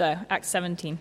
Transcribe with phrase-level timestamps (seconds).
[0.00, 0.98] So, Acts 17.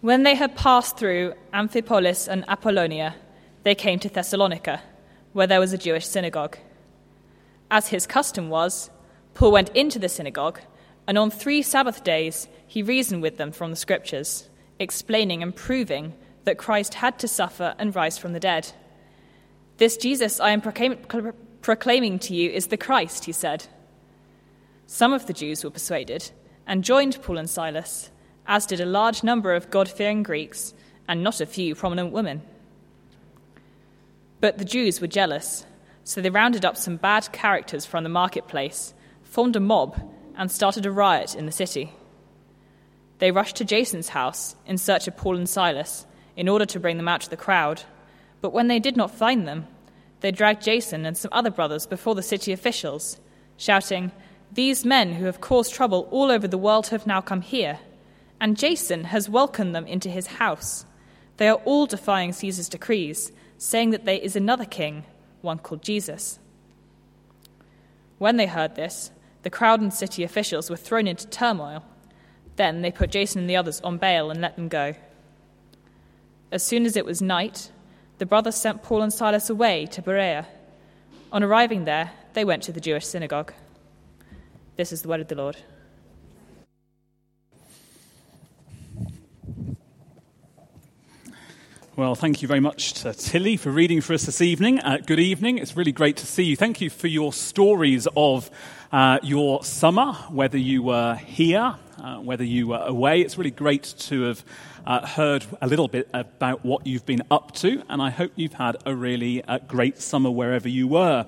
[0.00, 3.14] When they had passed through Amphipolis and Apollonia,
[3.62, 4.82] they came to Thessalonica,
[5.34, 6.58] where there was a Jewish synagogue.
[7.70, 8.90] As his custom was,
[9.34, 10.58] Paul went into the synagogue,
[11.06, 14.48] and on three Sabbath days he reasoned with them from the Scriptures,
[14.80, 16.14] explaining and proving
[16.46, 18.72] that Christ had to suffer and rise from the dead.
[19.76, 20.98] This Jesus I am proclaim-
[21.62, 23.68] proclaiming to you is the Christ, he said.
[24.88, 26.32] Some of the Jews were persuaded
[26.66, 28.10] and joined Paul and Silas,
[28.46, 30.74] as did a large number of God fearing Greeks
[31.08, 32.42] and not a few prominent women.
[34.40, 35.66] But the Jews were jealous,
[36.04, 40.00] so they rounded up some bad characters from the marketplace, formed a mob,
[40.36, 41.92] and started a riot in the city.
[43.18, 46.96] They rushed to Jason's house in search of Paul and Silas in order to bring
[46.96, 47.82] them out to the crowd.
[48.40, 49.66] But when they did not find them,
[50.20, 53.20] they dragged Jason and some other brothers before the city officials,
[53.58, 54.10] shouting,
[54.52, 57.78] These men who have caused trouble all over the world have now come here,
[58.40, 60.84] and Jason has welcomed them into his house.
[61.36, 65.04] They are all defying Caesar's decrees saying that there is another king,
[65.40, 66.38] one called Jesus.
[68.18, 71.84] When they heard this, the crowd and city officials were thrown into turmoil.
[72.56, 74.94] Then they put Jason and the others on bail and let them go.
[76.50, 77.70] As soon as it was night,
[78.18, 80.46] the brothers sent Paul and Silas away to Berea.
[81.32, 83.54] On arriving there, they went to the Jewish synagogue.
[84.80, 85.58] This is the word of the Lord.
[91.96, 94.80] Well, thank you very much to Tilly for reading for us this evening.
[94.80, 95.58] Uh, good evening.
[95.58, 96.56] It's really great to see you.
[96.56, 98.50] Thank you for your stories of
[98.90, 103.20] uh, your summer, whether you were here, uh, whether you were away.
[103.20, 104.44] It's really great to have
[104.86, 108.54] uh, heard a little bit about what you've been up to, and I hope you've
[108.54, 111.26] had a really uh, great summer wherever you were.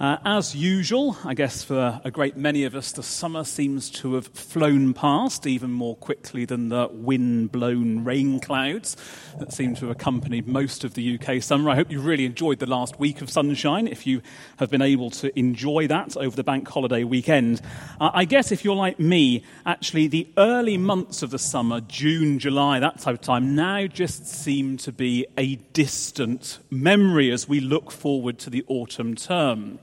[0.00, 4.14] Uh, as usual, I guess for a great many of us, the summer seems to
[4.14, 8.96] have flown past even more quickly than the wind blown rain clouds
[9.38, 11.68] that seem to have accompanied most of the UK summer.
[11.68, 14.22] I hope you really enjoyed the last week of sunshine if you
[14.56, 17.60] have been able to enjoy that over the bank holiday weekend.
[18.00, 22.38] Uh, I guess if you're like me, actually, the early months of the summer, June,
[22.38, 27.60] July, that type of time, now just seem to be a distant memory as we
[27.60, 29.78] look forward to the autumn term.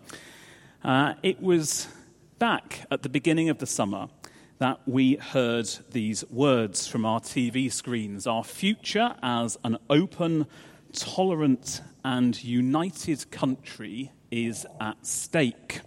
[0.84, 1.88] Uh, it was
[2.38, 4.08] back at the beginning of the summer
[4.60, 10.46] that we heard these words from our TV screens Our future as an open,
[10.94, 15.82] tolerant, and united country is at stake.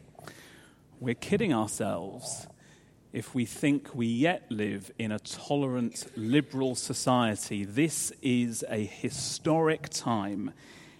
[0.99, 2.49] We're kidding ourselves
[3.12, 7.65] if we think we yet live in a tolerant, liberal society.
[7.65, 10.53] This is a historic time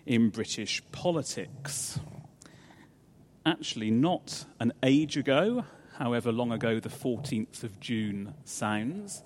[0.07, 1.99] in British politics
[3.51, 5.65] actually not an age ago,
[5.99, 9.23] however long ago the 14th of June sounds.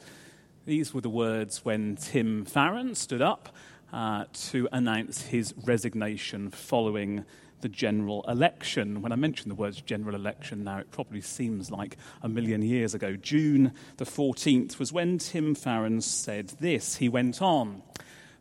[0.65, 3.55] These were the words when Tim Farron stood up
[3.93, 7.27] uh, to announce his resignation following
[7.61, 9.03] the general election.
[9.03, 12.95] When I mention the words general election now, it probably seems like a million years
[12.95, 13.17] ago.
[13.17, 16.97] June the 14th was when Tim Farron said this.
[16.97, 17.83] He went on.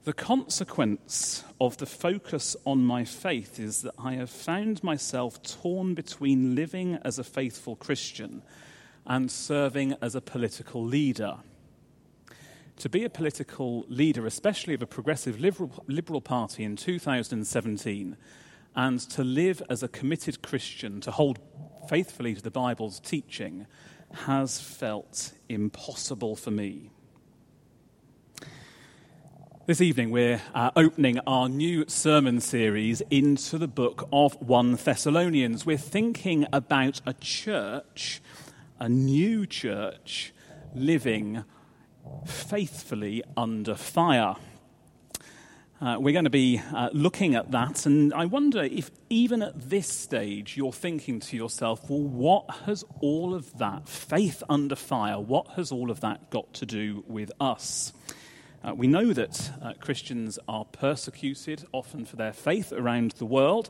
[0.04, 5.94] The consequence of the focus on my faith is that I have found myself torn
[5.94, 8.42] between living as a faithful Christian
[9.06, 11.38] and serving as a political leader.
[12.78, 18.18] To be a political leader, especially of a progressive liberal, liberal party in 2017,
[18.76, 21.40] and to live as a committed Christian, to hold
[21.88, 23.68] faithfully to the Bible's teaching,
[24.12, 26.90] has felt impossible for me.
[29.66, 35.66] This evening, we're uh, opening our new sermon series into the book of 1 Thessalonians.
[35.66, 38.22] We're thinking about a church,
[38.78, 40.34] a new church,
[40.76, 41.46] living
[42.26, 44.36] faithfully under fire.
[45.80, 49.70] Uh, we're going to be uh, looking at that, and I wonder if even at
[49.70, 55.22] this stage you're thinking to yourself, well, what has all of that faith under fire,
[55.22, 57.94] what has all of that got to do with us?
[58.66, 63.70] Uh, we know that uh, Christians are persecuted often for their faith around the world,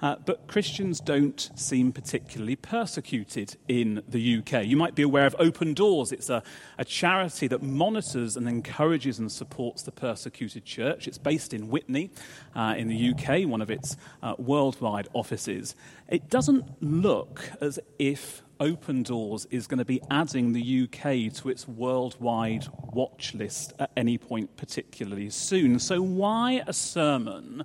[0.00, 4.64] uh, but Christians don't seem particularly persecuted in the UK.
[4.64, 6.12] You might be aware of Open Doors.
[6.12, 6.42] It's a,
[6.78, 11.08] a charity that monitors and encourages and supports the persecuted church.
[11.08, 12.10] It's based in Witney
[12.54, 15.74] uh, in the UK, one of its uh, worldwide offices.
[16.08, 21.48] It doesn't look as if Open Doors is going to be adding the UK to
[21.48, 25.78] its worldwide watch list at any point particularly soon.
[25.78, 27.64] So, why a sermon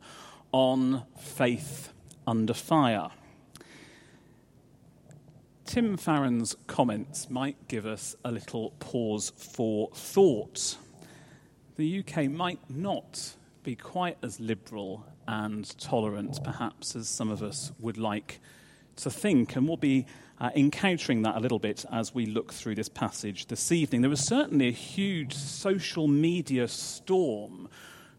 [0.52, 1.93] on faith
[2.28, 3.10] under fire?
[5.66, 10.78] Tim Farron's comments might give us a little pause for thought.
[11.78, 17.72] The UK might not be quite as liberal and tolerant, perhaps, as some of us
[17.80, 18.40] would like
[18.98, 20.06] to think, and we'll be
[20.40, 24.02] uh, encountering that a little bit as we look through this passage this evening.
[24.02, 27.70] There was certainly a huge social media storm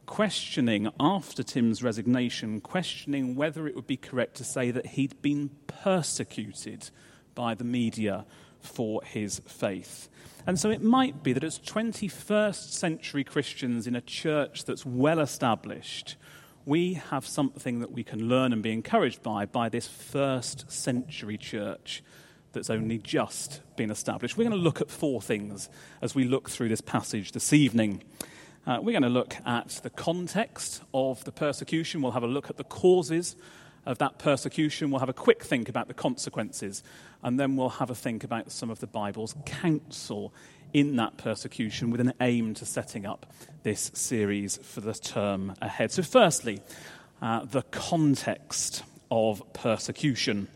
[0.07, 5.51] questioning after Tim's resignation, questioning whether it would be correct to say that he'd been
[5.67, 6.91] persecuted
[7.35, 8.25] by the media
[8.61, 10.09] for his faith.
[10.47, 15.21] And so it might be that as 21st century Christians in a church that's well
[15.21, 16.17] established,
[16.67, 21.37] we have something that we can learn and be encouraged by by this first century
[21.37, 22.03] church
[22.53, 24.37] that's only just been established.
[24.37, 25.69] We're going to look at four things
[26.01, 28.03] as we look through this passage this evening.
[28.67, 32.01] Uh, we're going to look at the context of the persecution.
[32.01, 33.37] We'll have a look at the causes
[33.85, 34.91] of that persecution.
[34.91, 36.83] We'll have a quick think about the consequences.
[37.23, 40.33] And then we'll have a think about some of the Bible's counsel
[40.73, 43.33] in that persecution with an aim to setting up
[43.65, 45.93] this series for the term ahead.
[45.93, 46.63] So, firstly,
[47.21, 50.49] uh, the context of persecution.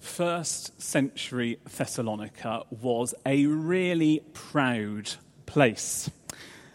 [0.00, 5.12] First century Thessalonica was a really proud
[5.46, 6.10] place.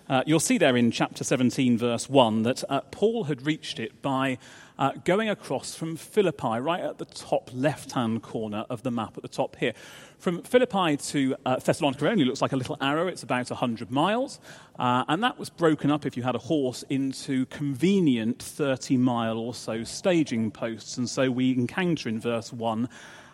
[0.09, 4.01] Uh, you'll see there in chapter 17, verse 1, that uh, Paul had reached it
[4.01, 4.39] by
[4.79, 9.17] uh, going across from Philippi, right at the top left hand corner of the map
[9.17, 9.73] at the top here.
[10.17, 13.06] From Philippi to uh, Thessalonica only looks like a little arrow.
[13.06, 14.39] It's about 100 miles.
[14.79, 19.38] Uh, and that was broken up, if you had a horse, into convenient 30 mile
[19.38, 20.97] or so staging posts.
[20.97, 22.89] And so we encounter in verse 1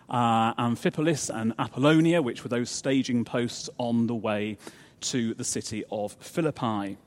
[0.09, 4.57] uh, Amphipolis and Apollonia, which were those staging posts on the way
[5.01, 6.97] to the city of Philippi.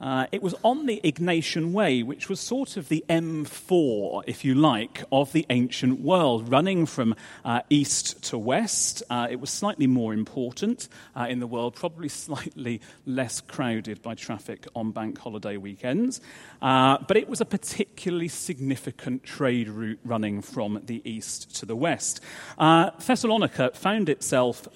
[0.00, 4.54] Uh, it was on the Egnatian Way, which was sort of the M4, if you
[4.54, 7.14] like, of the ancient world, running from
[7.44, 9.02] uh, east to west.
[9.10, 14.14] Uh, it was slightly more important uh, in the world, probably slightly less crowded by
[14.14, 16.22] traffic on bank holiday weekends.
[16.62, 21.76] Uh, but it was a particularly significant trade route running from the east to the
[21.76, 22.22] west.
[22.56, 24.66] Uh, Thessalonica found itself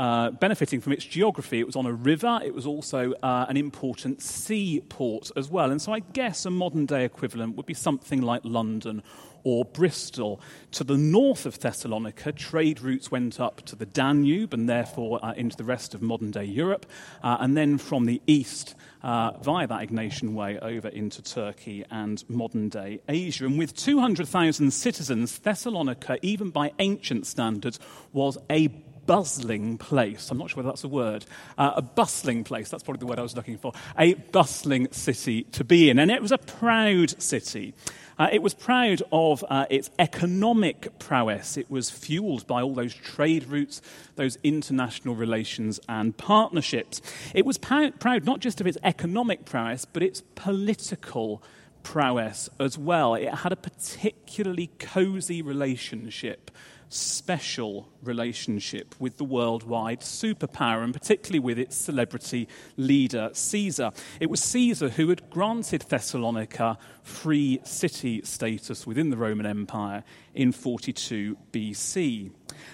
[0.00, 1.60] uh, benefiting from its geography.
[1.60, 5.70] It was on a river, it was also uh, an important seaport as well.
[5.70, 9.02] And so I guess a modern day equivalent would be something like London
[9.44, 10.40] or Bristol.
[10.72, 15.34] To the north of Thessalonica, trade routes went up to the Danube and therefore uh,
[15.34, 16.86] into the rest of modern day Europe,
[17.22, 22.24] uh, and then from the east uh, via that Egnatian Way over into Turkey and
[22.26, 23.44] modern day Asia.
[23.44, 27.78] And with 200,000 citizens, Thessalonica, even by ancient standards,
[28.14, 28.68] was a
[29.10, 30.30] bustling place.
[30.30, 31.24] I'm not sure whether that's a word.
[31.58, 33.72] Uh, a bustling place, that's probably the word I was looking for.
[33.98, 35.98] A bustling city to be in.
[35.98, 37.74] And it was a proud city.
[38.20, 41.56] Uh, it was proud of uh, its economic prowess.
[41.56, 43.82] It was fueled by all those trade routes,
[44.14, 47.02] those international relations and partnerships.
[47.34, 51.42] It was proud, proud not just of its economic prowess, but its political
[51.82, 53.14] prowess as well.
[53.16, 56.52] It had a particularly cozy relationship
[56.90, 63.92] special relationship with the worldwide superpower, and particularly with its celebrity leader, Caesar.
[64.18, 70.02] It was Caesar who had granted Thessalonica free city status within the Roman Empire
[70.34, 72.32] in 42 BC.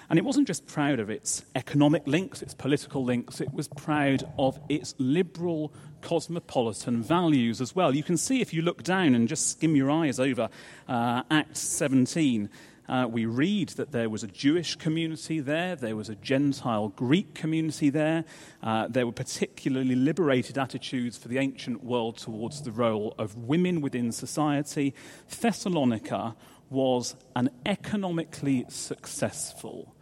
[0.08, 4.25] And it wasn't just proud of its economic links, its political links, it was proud
[4.38, 7.94] of its liberal cosmopolitan values as well.
[7.94, 10.49] You can see if you look down and just skim your eyes over
[10.88, 12.49] uh, Acts 17
[12.88, 17.35] uh, we read that there was a Jewish community there, there was a Gentile Greek
[17.35, 18.25] community there,
[18.62, 23.81] uh, there were particularly liberated attitudes for the ancient world towards the role of women
[23.81, 24.95] within society.
[25.28, 26.37] Thessalonica
[26.71, 29.95] was an economically successful,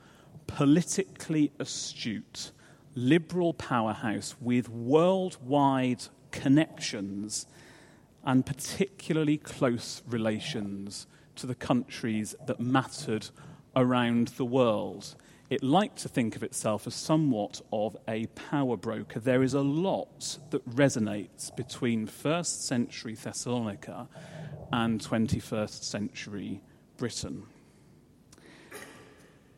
[0.47, 2.53] politically astute,
[2.95, 7.47] liberal powerhouse with worldwide connections
[8.25, 13.29] and particularly close relations to the countries that mattered
[13.77, 15.15] around the world.
[15.51, 19.21] It liked to think of itself as somewhat of a power broker.
[19.21, 24.09] There is a lot that resonates between first century Thessalonica
[24.73, 26.61] and 21st century
[26.97, 27.45] Britain.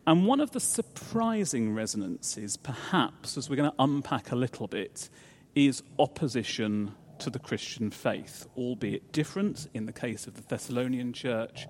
[0.06, 5.08] And one of the surprising resonances, perhaps, as we're going to unpack a little bit,
[5.54, 11.66] is opposition to the Christian faith, albeit different in the case of the Thessalonian church,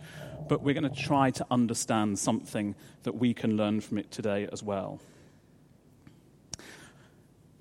[0.48, 4.48] but we're going to try to understand something that we can learn from it today
[4.52, 5.00] as well.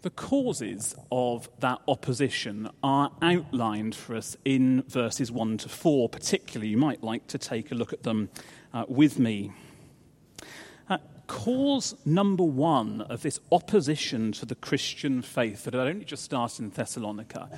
[0.05, 6.67] The causes of that opposition are outlined for us in verses 1 to 4, particularly.
[6.67, 8.29] You might like to take a look at them
[8.71, 9.51] uh, with me.
[11.27, 16.63] Cause number one of this opposition to the Christian faith that had only just started
[16.63, 17.49] in Thessalonica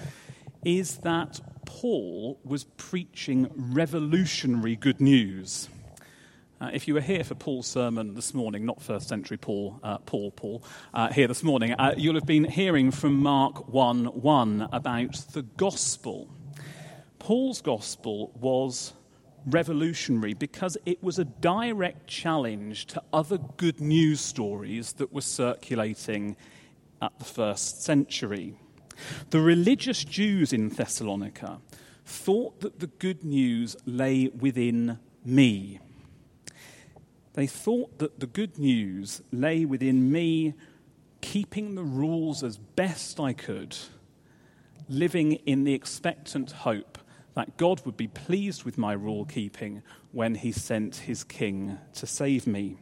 [0.64, 5.70] is that Paul was preaching revolutionary good news.
[6.60, 10.00] Uh, if you were here for Paul's sermon this morning, not first century Paul, uh,
[10.00, 14.70] Paul, Paul, uh, here this morning, uh, you'll have been hearing from Mark 1 1
[14.72, 16.28] about the gospel.
[17.20, 18.94] Paul's gospel was
[19.48, 26.36] revolutionary because it was a direct challenge to other good news stories that were circulating
[27.02, 28.56] at the first century.
[29.30, 31.60] The religious Jews in Thessalonica
[32.06, 35.80] thought that the good news lay within me.
[37.34, 40.56] They thought that the good news lay within me
[41.22, 43.78] keeping the rules as best I could,
[44.90, 46.98] living in the expectant hope
[47.38, 52.08] that God would be pleased with my rule keeping when he sent his king to
[52.08, 52.78] save me.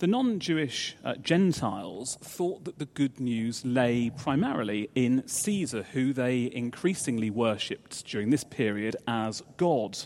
[0.00, 6.12] The non Jewish uh, Gentiles thought that the good news lay primarily in Caesar, who
[6.12, 9.96] they increasingly worshipped during this period as God.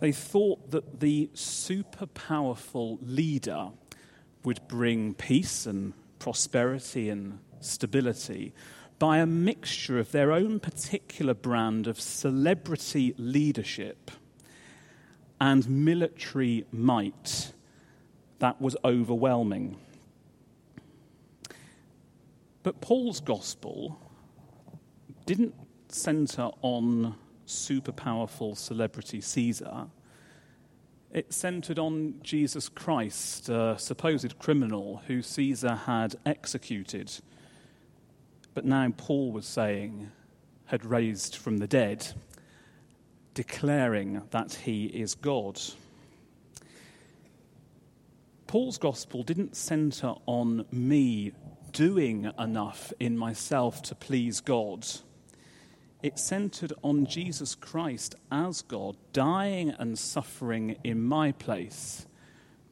[0.00, 3.72] They thought that the super powerful leader
[4.42, 8.54] would bring peace and prosperity and stability
[8.98, 14.10] by a mixture of their own particular brand of celebrity leadership
[15.40, 17.52] and military might
[18.40, 19.76] that was overwhelming.
[22.62, 24.00] But Paul's gospel
[25.26, 25.54] didn't
[25.88, 27.14] center on
[27.46, 29.86] super powerful celebrity Caesar.
[31.10, 37.10] It centered on Jesus Christ, a supposed criminal who Caesar had executed,
[38.58, 40.10] but now Paul was saying
[40.64, 42.04] had raised from the dead,
[43.32, 45.60] declaring that he is God.
[48.48, 51.30] Paul's gospel didn't center on me
[51.70, 54.84] doing enough in myself to please God.
[56.02, 62.08] It centered on Jesus Christ as God, dying and suffering in my place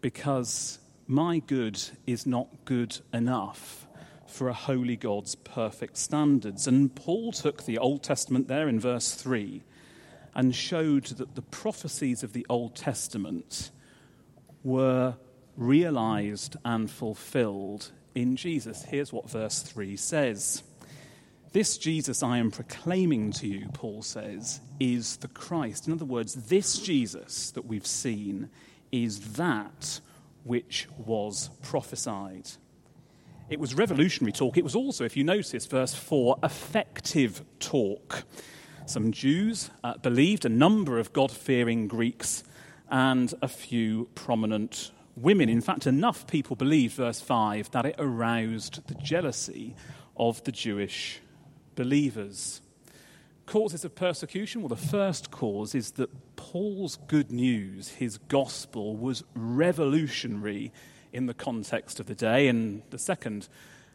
[0.01, 3.86] because my good is not good enough
[4.29, 6.67] for a holy God's perfect standards.
[6.67, 9.63] And Paul took the Old Testament there in verse 3
[10.35, 13.71] and showed that the prophecies of the Old Testament
[14.63, 15.15] were
[15.57, 18.85] realized and fulfilled in Jesus.
[18.85, 20.63] Here's what verse 3 says
[21.53, 25.87] This Jesus I am proclaiming to you, Paul says, is the Christ.
[25.87, 28.51] In other words, this Jesus that we've seen
[28.93, 30.01] is that
[30.45, 32.49] which was prophesied.
[33.49, 34.57] It was revolutionary talk.
[34.57, 38.25] It was also, if you notice, verse 4, effective talk.
[38.87, 42.43] Some Jews uh, believed, a number of God fearing Greeks,
[42.91, 45.49] and a few prominent women.
[45.49, 49.77] In fact, enough people believed, verse 5, that it aroused the jealousy
[50.17, 51.21] of the Jewish
[51.77, 52.61] believers.
[53.47, 54.61] Causes of persecution?
[54.61, 60.73] Well, the first cause is that Paul's good news, his gospel, was revolutionary
[61.17, 62.47] in the context of the day.
[62.49, 63.49] And the second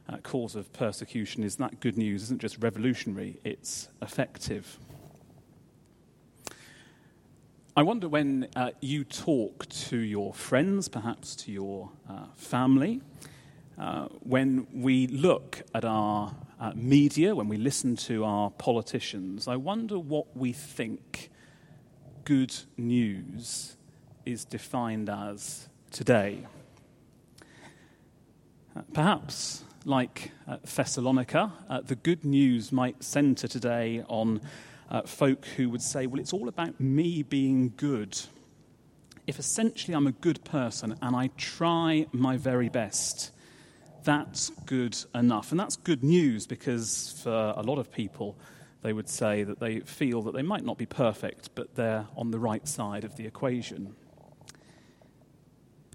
[0.09, 4.79] uh, cause of persecution is that good news isn't just revolutionary, it's effective.
[7.77, 13.01] I wonder when uh, you talk to your friends, perhaps to your uh, family,
[13.79, 19.55] uh, when we look at our uh, media, when we listen to our politicians, I
[19.55, 21.29] wonder what we think
[22.25, 23.77] good news
[24.25, 26.45] is defined as today.
[28.75, 31.51] Uh, perhaps, like uh, Thessalonica,
[31.85, 34.39] the good news might centre today on
[34.89, 38.17] uh, folk who would say, well, it's all about me being good.
[39.27, 43.31] If essentially I'm a good person and I try my very best,
[44.03, 45.51] that's good enough.
[45.51, 48.37] And that's good news because for a lot of people,
[48.83, 52.31] they would say that they feel that they might not be perfect, but they're on
[52.31, 53.95] the right side of the equation.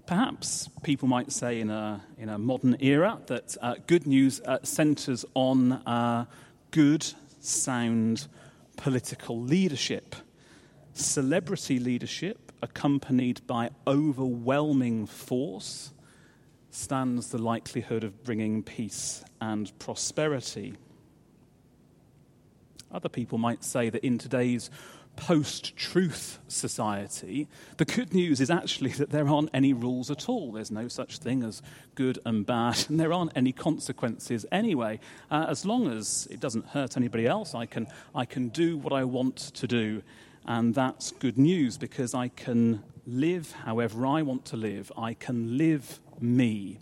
[0.07, 4.57] Perhaps people might say in a, in a modern era that uh, good news uh,
[4.63, 6.23] centers on uh,
[6.71, 7.05] good,
[7.41, 8.27] sound
[8.77, 10.15] political leadership.
[10.93, 15.91] Celebrity leadership, accompanied by overwhelming force,
[16.71, 20.75] stands the likelihood of bringing peace and prosperity.
[22.93, 24.69] Other people might say that in today's
[25.17, 30.53] post truth society, the good news is actually that there aren't any rules at all.
[30.53, 31.61] There's no such thing as
[31.95, 35.01] good and bad, and there aren't any consequences anyway.
[35.29, 38.93] Uh, as long as it doesn't hurt anybody else, I can, I can do what
[38.93, 40.01] I want to do.
[40.45, 44.91] And that's good news because I can live however I want to live.
[44.97, 46.79] I can live me.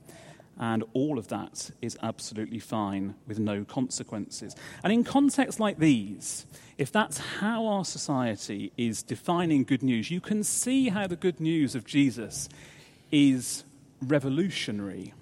[0.57, 4.55] And all of that is absolutely fine with no consequences.
[4.83, 6.45] And in contexts like these,
[6.77, 11.41] if that's how our society is defining good news, you can see how the good
[11.41, 12.47] news of Jesus
[13.11, 13.65] is
[14.01, 15.13] revolutionary.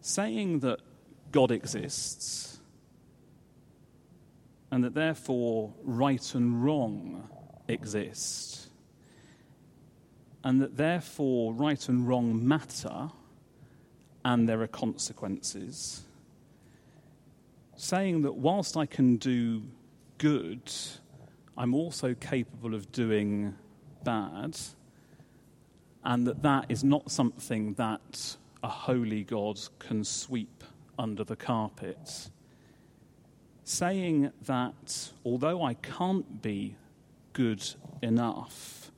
[0.00, 0.80] Saying that
[1.30, 2.58] God exists
[4.70, 7.28] and that therefore right and wrong
[7.68, 8.68] exist,
[10.42, 13.10] and that therefore right and wrong matter
[14.24, 16.02] and there are consequences.
[17.76, 19.62] Saying that whilst I can do
[20.18, 20.70] good,
[21.56, 23.54] I'm also capable of doing
[24.04, 24.58] bad,
[26.04, 30.64] and that that is not something that a holy God can sweep
[30.98, 32.30] under the carpet.
[33.64, 36.76] Saying that although I can't be
[37.32, 37.62] good
[38.02, 38.90] enough,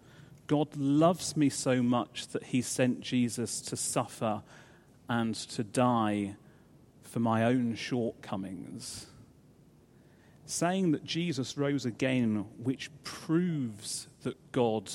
[0.47, 4.43] God loves me so much that he sent Jesus to suffer
[5.13, 6.35] and to die
[7.03, 9.09] for my own shortcomings.
[10.47, 14.91] Saying that Jesus rose again, which proves that God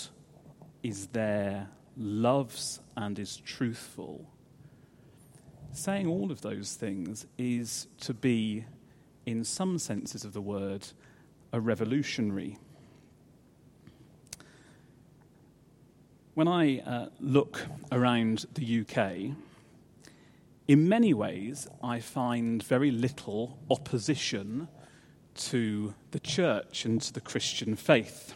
[0.82, 4.26] is there, loves, and is truthful.
[5.72, 8.66] Saying all of those things is to be,
[9.28, 10.88] in some senses of the word,
[11.54, 12.58] a revolutionary.
[16.34, 19.38] When I uh, look around the UK,
[20.68, 24.68] in many ways, I find very little opposition
[25.36, 28.34] to the church and to the Christian faith.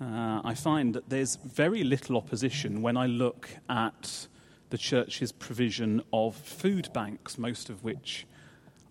[0.00, 4.26] Uh, I find that there's very little opposition when I look at
[4.68, 8.26] the church's provision of food banks, most of which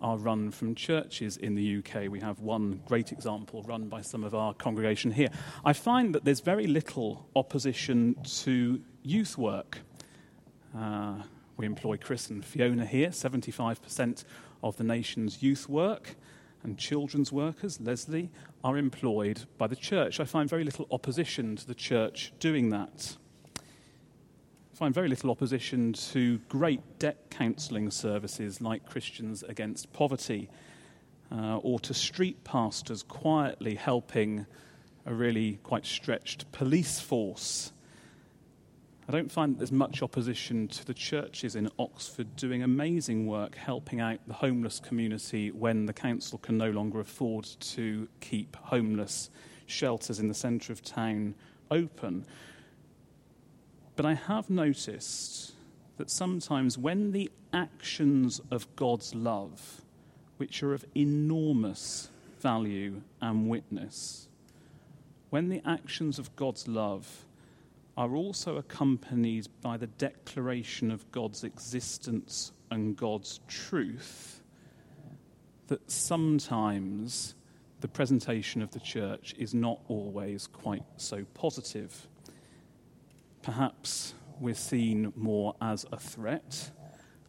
[0.01, 2.09] are run from churches in the UK.
[2.09, 5.29] We have one great example run by some of our congregation here.
[5.63, 9.79] I find that there's very little opposition to youth work.
[10.75, 11.15] Uh,
[11.57, 13.09] we employ Chris and Fiona here.
[13.09, 14.23] 75%
[14.63, 16.15] of the nation's youth work
[16.63, 18.31] and children's workers, Leslie,
[18.63, 20.19] are employed by the church.
[20.19, 23.17] I find very little opposition to the church doing that.
[23.57, 30.49] I find very little opposition to great debt counselling services like Christians Against Poverty
[31.31, 34.45] uh, or to street pastors quietly helping
[35.05, 37.72] a really quite stretched police force
[39.07, 43.55] I don't find that there's much opposition to the churches in Oxford doing amazing work
[43.55, 49.29] helping out the homeless community when the council can no longer afford to keep homeless
[49.65, 51.35] shelters in the centre of town
[51.69, 52.25] open.
[53.97, 55.53] But I have noticed
[55.97, 59.81] that sometimes when the actions of God's love,
[60.37, 64.29] which are of enormous value and witness,
[65.29, 67.25] when the actions of God's love
[67.95, 74.41] are also accompanied by the declaration of God's existence and God's truth,
[75.67, 77.35] that sometimes
[77.81, 82.07] the presentation of the church is not always quite so positive.
[83.41, 86.71] Perhaps we're seen more as a threat,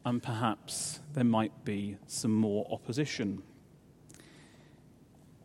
[0.04, 3.42] and perhaps there might be some more opposition.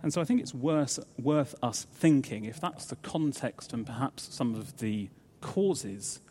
[0.01, 4.33] And so I think it's worth, worth us thinking, if that's the context and perhaps
[4.33, 5.09] some of the
[5.41, 6.21] causes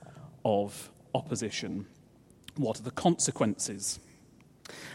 [0.44, 1.86] of opposition,
[2.56, 4.00] what are the consequences?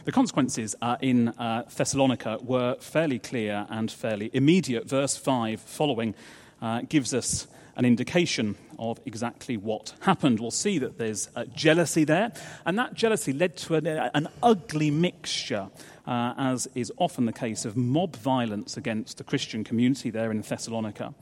[0.06, 4.88] The consequences uh, in uh, Thessalonica were fairly clear and fairly immediate.
[4.88, 6.16] Verse 5 following
[6.62, 10.40] uh, gives us an indication of exactly what happened.
[10.40, 12.32] We'll see that there's uh, jealousy there,
[12.66, 15.70] and that jealousy led to an, an ugly mixture,
[16.06, 20.42] uh, as is often the case, of mob violence against the Christian community there in
[20.42, 21.14] Thessalonica.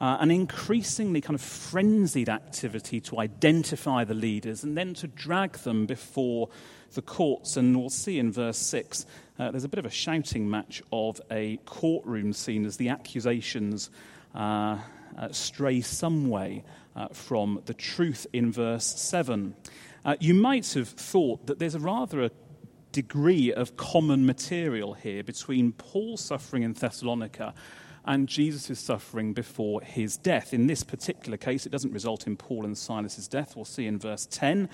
[0.00, 5.52] Uh, an increasingly kind of frenzied activity to identify the leaders and then to drag
[5.58, 6.48] them before
[6.94, 7.56] the courts.
[7.56, 9.06] And we'll see in verse 6,
[9.38, 13.88] uh, there's a bit of a shouting match of a courtroom scene as the accusations
[14.34, 14.78] uh,
[15.16, 16.64] uh, stray some way
[16.96, 19.54] uh, from the truth in verse 7.
[20.04, 22.30] Uh, you might have thought that there's a rather a
[22.92, 27.54] degree of common material here between Paul's suffering in Thessalonica
[28.04, 30.52] and Jesus' suffering before his death.
[30.52, 33.56] In this particular case, it doesn't result in Paul and Silas's death.
[33.56, 34.68] We'll see in verse 10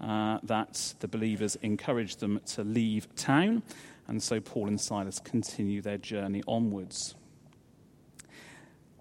[0.00, 3.62] uh, that the believers encourage them to leave town,
[4.06, 7.14] and so Paul and Silas continue their journey onwards.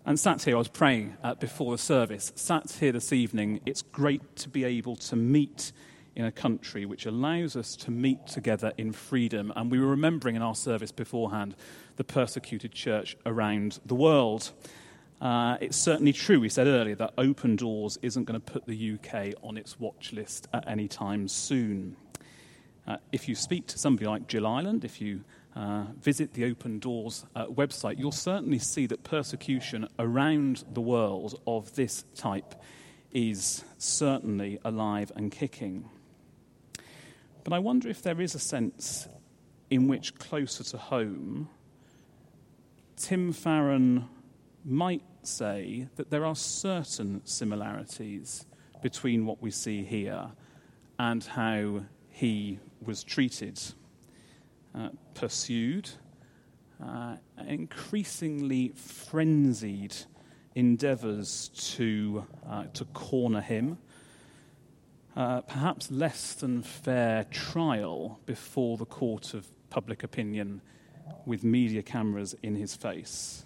[0.06, 3.62] And sat here, I was praying uh, before the service, sat here this evening.
[3.66, 5.72] It's great to be able to meet
[6.14, 9.54] in a country which allows us to meet together in freedom.
[9.56, 11.56] And we were remembering in our service beforehand
[11.96, 14.52] the persecuted church around the world.
[15.22, 18.96] Uh, it's certainly true, we said earlier, that Open Doors isn't going to put the
[18.96, 21.96] UK on its watch list at any time soon.
[22.86, 25.24] Uh, if you speak to somebody like Jill Ireland, if you
[25.56, 31.40] uh, visit the Open Doors uh, website, you'll certainly see that persecution around the world
[31.46, 32.56] of this type
[33.12, 35.90] is certainly alive and kicking.
[37.44, 39.08] But I wonder if there is a sense
[39.70, 41.50] in which, closer to home,
[42.96, 44.08] Tim Farron
[44.66, 48.46] might say that there are certain similarities
[48.82, 50.32] between what we see here
[51.00, 53.60] and how he was treated,
[54.76, 55.90] uh, pursued,
[56.84, 57.16] uh,
[57.48, 59.96] increasingly frenzied
[60.56, 63.78] endeavours to, uh, to corner him,
[65.16, 70.62] uh, perhaps less than fair trial before the court of public opinion
[71.26, 73.46] with media cameras in his face.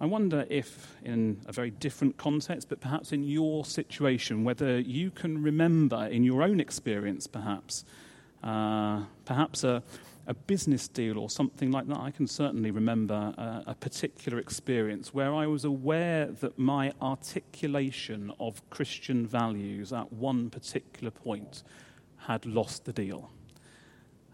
[0.00, 5.10] I wonder if, in a very different context, but perhaps in your situation, whether you
[5.10, 7.84] can remember in your own experience, perhaps,
[8.44, 9.82] uh, perhaps a,
[10.26, 11.98] a, business deal or something like that.
[11.98, 18.30] I can certainly remember a, a particular experience where I was aware that my articulation
[18.38, 21.62] of Christian values at one particular point
[22.18, 23.30] had lost the deal.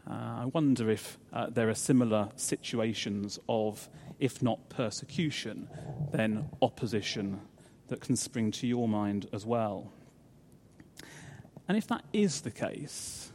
[0.09, 5.69] Uh, I wonder if uh, there are similar situations of, if not persecution,
[6.11, 7.41] then opposition
[7.87, 9.93] that can spring to your mind as well.
[11.69, 13.31] And if that is the case,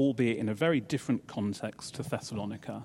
[0.00, 2.84] albeit in a very different context to Thessalonica,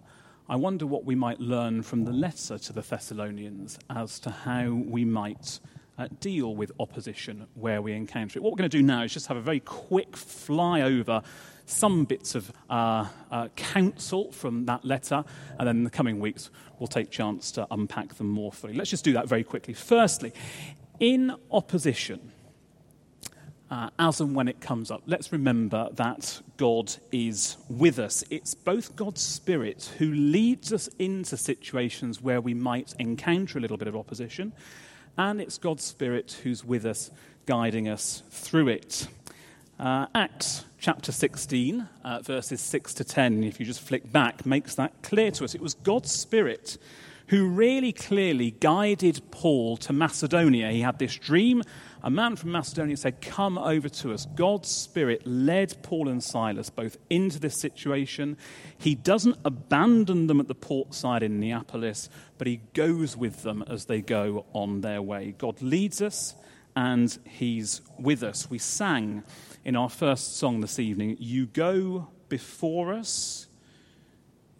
[0.49, 4.71] I wonder what we might learn from the letter to the Thessalonians as to how
[4.71, 5.59] we might
[5.97, 8.43] uh, deal with opposition where we encounter it.
[8.43, 11.23] What we're going to do now is just have a very quick flyover
[11.65, 15.23] some bits of uh, uh, counsel from that letter,
[15.57, 18.73] and then in the coming weeks we'll take chance to unpack them more fully.
[18.73, 19.73] Let's just do that very quickly.
[19.73, 20.31] Firstly,
[20.99, 22.33] in opposition,
[23.71, 28.23] uh, as and when it comes up, let's remember that God is with us.
[28.29, 33.77] It's both God's Spirit who leads us into situations where we might encounter a little
[33.77, 34.53] bit of opposition,
[35.17, 37.09] and it's God's Spirit who's with us,
[37.45, 39.07] guiding us through it.
[39.79, 44.75] Uh, Acts chapter 16, uh, verses 6 to 10, if you just flick back, makes
[44.75, 45.55] that clear to us.
[45.55, 46.77] It was God's Spirit
[47.27, 50.71] who really clearly guided Paul to Macedonia.
[50.71, 51.63] He had this dream.
[52.05, 54.27] A man from Macedonia said, Come over to us.
[54.35, 58.37] God's Spirit led Paul and Silas both into this situation.
[58.77, 63.63] He doesn't abandon them at the port side in Neapolis, but he goes with them
[63.67, 65.33] as they go on their way.
[65.35, 66.35] God leads us
[66.75, 68.51] and he's with us.
[68.51, 69.23] We sang
[69.63, 73.47] in our first song this evening, You go before us,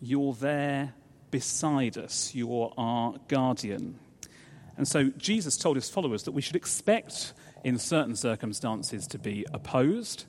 [0.01, 0.95] you're there
[1.29, 3.99] beside us, you're our guardian.
[4.78, 7.34] And so Jesus told his followers that we should expect,
[7.64, 10.26] in certain circumstances, to be opposed.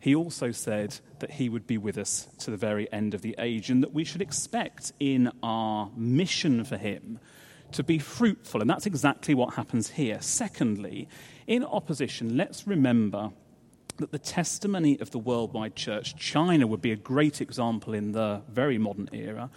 [0.00, 3.34] He also said that he would be with us to the very end of the
[3.38, 7.18] age, and that we should expect in our mission for him
[7.72, 8.60] to be fruitful.
[8.60, 10.18] And that's exactly what happens here.
[10.20, 11.08] Secondly,
[11.46, 13.30] in opposition, let's remember
[13.96, 18.42] that the testimony of the worldwide church, China would be a great example in the
[18.48, 19.50] very modern era.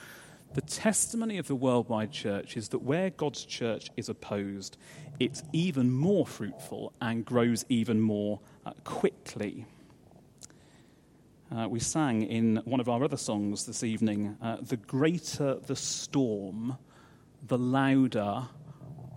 [0.53, 4.77] The testimony of the worldwide church is that where God's church is opposed,
[5.19, 9.67] it's even more fruitful and grows even more uh, quickly.
[11.55, 15.75] Uh, we sang in one of our other songs this evening uh, The greater the
[15.75, 16.77] storm,
[17.45, 18.47] the louder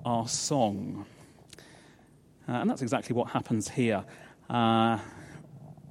[0.04, 1.06] our song.
[2.48, 4.04] Uh, and that's exactly what happens here.
[4.50, 4.98] Uh,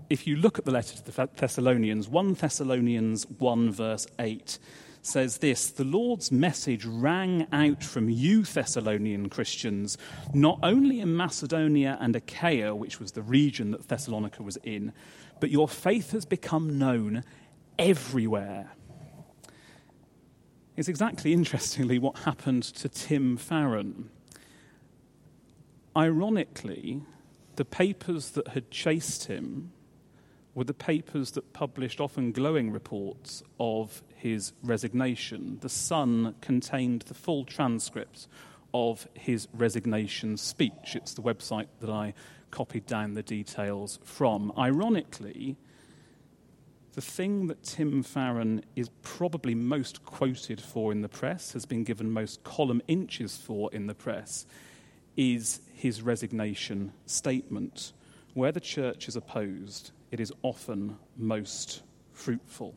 [0.09, 4.59] if you look at the letter to the Thessalonians, 1 Thessalonians 1, verse 8
[5.01, 9.97] says this The Lord's message rang out from you, Thessalonian Christians,
[10.33, 14.93] not only in Macedonia and Achaia, which was the region that Thessalonica was in,
[15.39, 17.23] but your faith has become known
[17.77, 18.71] everywhere.
[20.77, 24.09] It's exactly interestingly what happened to Tim Farron.
[25.95, 27.01] Ironically,
[27.57, 29.73] the papers that had chased him
[30.53, 35.57] were the papers that published often glowing reports of his resignation.
[35.61, 38.27] The Sun contained the full transcript
[38.73, 40.95] of his resignation speech.
[40.95, 42.13] It's the website that I
[42.51, 44.51] copied down the details from.
[44.57, 45.57] Ironically,
[46.93, 51.85] the thing that Tim Farron is probably most quoted for in the press, has been
[51.85, 54.45] given most column inches for in the press,
[55.15, 57.93] is his resignation statement.
[58.33, 61.81] Where the church is opposed, it is often most
[62.13, 62.75] fruitful.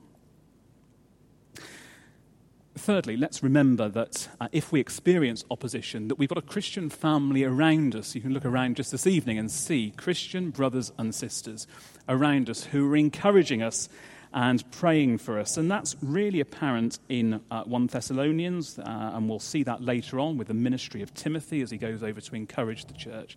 [2.77, 7.45] Thirdly, let's remember that uh, if we experience opposition, that we've got a Christian family
[7.45, 8.17] around us.
[8.17, 11.69] You can look around just this evening and see Christian brothers and sisters
[12.09, 13.89] around us who are encouraging us
[14.33, 15.57] and praying for us.
[15.57, 20.37] And that's really apparent in uh, 1 Thessalonians, uh, and we'll see that later on
[20.37, 23.37] with the ministry of Timothy as he goes over to encourage the church.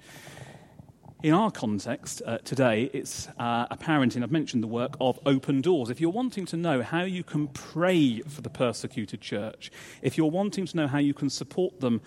[1.23, 5.62] In our context uh, today, it's uh, apparent, and I've mentioned the work of Open
[5.62, 5.89] Doors.
[5.89, 9.71] If you're wanting to know how you can pray for the persecuted church,
[10.03, 12.01] if you're wanting to know how you can support them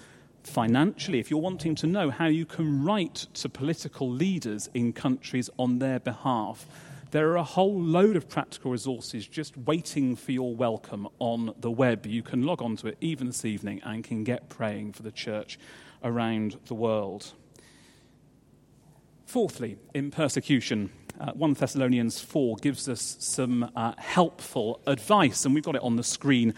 [0.45, 5.51] financially, if you're wanting to know how you can write to political leaders in countries
[5.59, 6.65] on their behalf,
[7.11, 11.71] there are a whole load of practical resources just waiting for your welcome on the
[11.73, 12.07] web.
[12.07, 15.11] You can log on to it even this evening and can get praying for the
[15.11, 15.59] church
[16.05, 17.33] around the world.
[19.31, 20.91] Fourthly, in persecution,
[21.21, 25.95] uh, 1 Thessalonians 4 gives us some uh, helpful advice, and we've got it on
[25.95, 26.53] the screen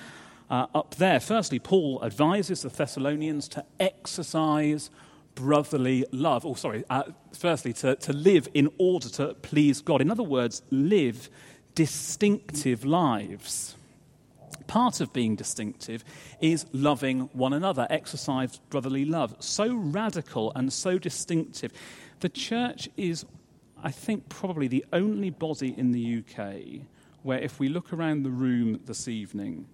[0.48, 1.20] uh, up there.
[1.20, 4.88] Firstly, Paul advises the Thessalonians to exercise
[5.34, 6.46] brotherly love.
[6.46, 7.02] Oh, sorry, uh,
[7.34, 10.00] firstly, to, to live in order to please God.
[10.00, 11.28] In other words, live
[11.74, 13.76] distinctive lives.
[14.66, 16.04] Part of being distinctive
[16.40, 19.36] is loving one another, exercise brotherly love.
[19.40, 21.72] So radical and so distinctive
[22.22, 23.26] the church is,
[23.82, 26.86] I think, probably the only body in the UK
[27.22, 29.66] where, if we look around the room this evening,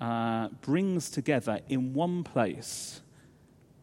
[0.00, 3.02] uh, brings together in one place,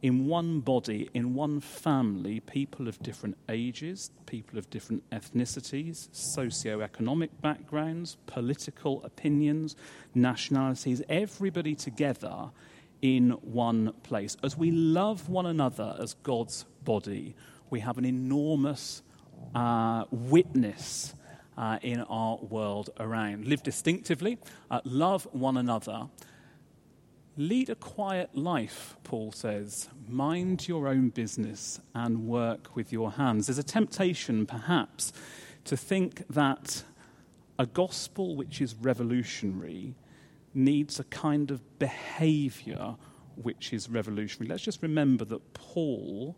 [0.01, 7.41] in one body, in one family, people of different ages, people of different ethnicities, socio-economic
[7.41, 9.75] backgrounds, political opinions,
[10.13, 12.49] nationalities, everybody together
[13.01, 14.37] in one place.
[14.43, 17.35] As we love one another as God's body,
[17.69, 19.01] we have an enormous
[19.55, 21.13] uh, witness
[21.57, 23.45] uh, in our world around.
[23.45, 24.37] Live distinctively,
[24.69, 26.07] uh, love one another.
[27.39, 29.89] Lead a quiet life, Paul says.
[30.07, 33.45] Mind your own business and work with your hands.
[33.45, 35.13] There's a temptation, perhaps,
[35.65, 36.83] to think that
[37.59, 39.93] a gospel which is revolutionary
[40.55, 42.95] needs a kind of behavior
[43.35, 44.49] which is revolutionary.
[44.49, 46.35] Let's just remember that Paul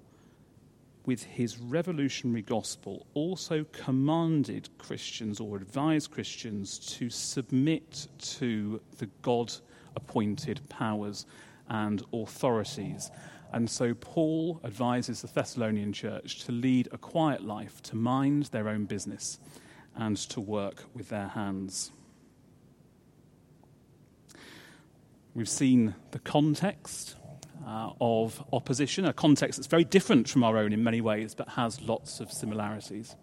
[1.06, 9.52] with his revolutionary gospel, also commanded Christians or advised Christians to submit to the God
[10.00, 11.26] appointed powers
[11.68, 13.12] and authorities.
[13.52, 18.70] And so Paul advises the Thessalonian church to lead a quiet life, to mind their
[18.70, 19.40] own business,
[19.96, 21.92] and to work with their hands.
[25.34, 27.16] We've seen the context
[27.66, 31.50] uh, of opposition, a context that's very different from our own in many ways, but
[31.50, 33.16] has lots of similarities.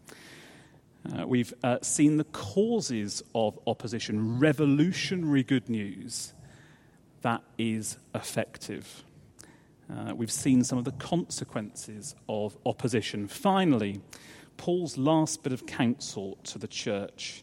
[1.13, 6.33] Uh, we've uh, seen the causes of opposition, revolutionary good news
[7.27, 9.03] that is effective.
[9.91, 13.27] Uh, we've seen some of the consequences of opposition.
[13.27, 14.01] Finally,
[14.57, 17.43] Paul's last bit of counsel to the church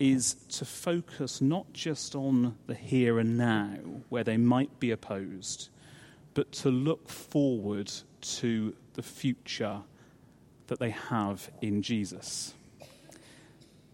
[0.00, 3.76] is to focus not just on the here and now,
[4.08, 5.68] where they might be opposed,
[6.34, 9.82] but to look forward to the future
[10.66, 12.54] that they have in Jesus.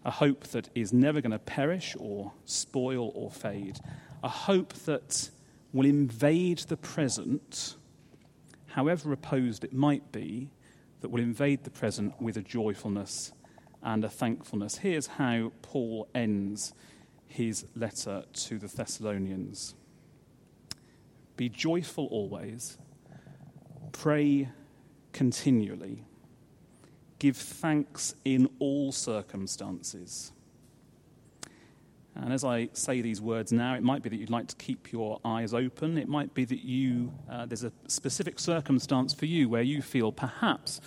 [0.05, 3.79] A hope that is never going to perish or spoil or fade.
[4.23, 5.29] A hope that
[5.73, 7.75] will invade the present,
[8.67, 10.49] however opposed it might be,
[11.01, 13.33] that will invade the present with a joyfulness
[13.81, 14.77] and a thankfulness.
[14.77, 16.73] Here's how Paul ends
[17.27, 19.75] his letter to the Thessalonians.
[21.35, 22.77] Be joyful always.
[23.91, 24.49] Pray
[25.13, 26.05] continually.
[27.19, 30.32] Give thanks in all circumstances.
[32.15, 34.91] And as I say these words now, it might be that you'd like to keep
[34.91, 35.97] your eyes open.
[35.97, 40.11] It might be that you, uh, there's a specific circumstance for you where you feel
[40.11, 40.79] perhaps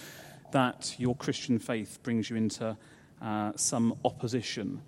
[0.52, 2.76] that your Christian faith brings you into
[3.20, 4.80] uh, some opposition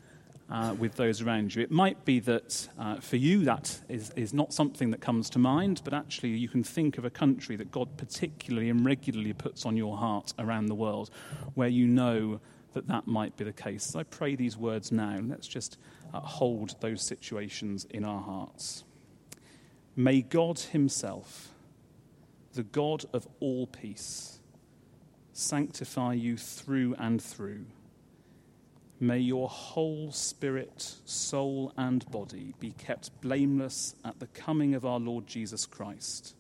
[0.50, 1.62] uh, with those around you.
[1.62, 5.38] It might be that uh, for you that is, is not something that comes to
[5.38, 9.66] mind, but actually you can think of a country that God particularly and regularly puts
[9.66, 11.10] on your heart around the world
[11.54, 12.40] where you know
[12.72, 13.84] that that might be the case.
[13.84, 15.18] So I pray these words now.
[15.22, 15.78] Let's just
[16.12, 18.84] uh, hold those situations in our hearts.
[19.96, 21.52] May God Himself,
[22.54, 24.38] the God of all peace,
[25.32, 27.66] sanctify you through and through
[29.00, 34.98] May your whole spirit, soul, and body be kept blameless at the coming of our
[34.98, 36.34] Lord Jesus Christ.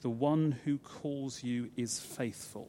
[0.00, 2.68] The one who calls you is faithful